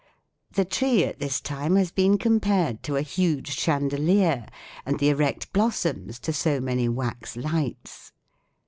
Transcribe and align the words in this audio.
The 0.51 0.65
tree 0.65 1.03
at 1.03 1.19
this 1.19 1.39
time 1.39 1.75
has 1.75 1.91
been 1.91 2.17
compared 2.17 2.81
to 2.81 2.95
a 2.95 3.03
huge 3.03 3.49
chandelier, 3.51 4.47
and 4.83 4.97
the 4.97 5.09
erect 5.09 5.53
blossoms 5.53 6.17
to 6.21 6.33
so 6.33 6.59
many 6.59 6.89
wax 6.89 7.35
lights. 7.37 8.11